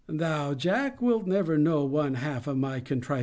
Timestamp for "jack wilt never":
0.55-1.59